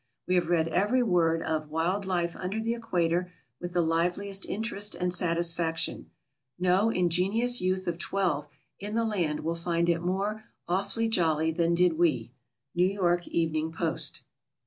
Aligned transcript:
We 0.27 0.33
have 0.33 0.49
read 0.49 0.67
every 0.69 1.03
word 1.03 1.43
of 1.43 1.69
"Wild 1.69 2.05
Life 2.07 2.35
under 2.35 2.59
the 2.59 2.73
Equator" 2.73 3.31
with 3.59 3.73
the 3.73 3.83
liveliest 3.83 4.47
interest 4.47 4.95
and 4.95 5.13
satisfaction. 5.13 6.09
No 6.57 6.89
ingenious 6.89 7.61
youth 7.61 7.85
of 7.85 7.99
twelve 7.99 8.47
in 8.79 8.95
the 8.95 9.05
land 9.05 9.41
will 9.41 9.53
find 9.53 9.87
it 9.89 10.01
more 10.01 10.45
"awfully 10.67 11.07
jolly" 11.07 11.51
than 11.51 11.75
did 11.75 11.99
we. 11.99 12.31
_N. 12.75 12.97
Y. 12.99 13.19
Evening 13.29 13.71
Post. 13.71 14.23